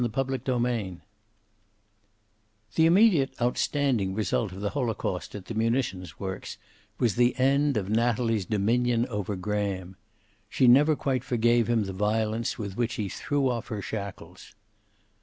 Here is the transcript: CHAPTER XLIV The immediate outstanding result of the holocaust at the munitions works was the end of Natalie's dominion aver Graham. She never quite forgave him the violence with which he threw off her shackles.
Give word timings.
CHAPTER 0.03 0.39
XLIV 0.39 1.01
The 2.73 2.87
immediate 2.87 3.35
outstanding 3.39 4.15
result 4.15 4.51
of 4.51 4.59
the 4.61 4.71
holocaust 4.71 5.35
at 5.35 5.45
the 5.45 5.53
munitions 5.53 6.19
works 6.19 6.57
was 6.97 7.13
the 7.17 7.37
end 7.37 7.77
of 7.77 7.87
Natalie's 7.87 8.45
dominion 8.47 9.05
aver 9.13 9.35
Graham. 9.35 9.95
She 10.49 10.67
never 10.67 10.95
quite 10.95 11.23
forgave 11.23 11.67
him 11.69 11.83
the 11.83 11.93
violence 11.93 12.57
with 12.57 12.77
which 12.77 12.95
he 12.95 13.09
threw 13.09 13.47
off 13.47 13.67
her 13.67 13.83
shackles. 13.83 14.55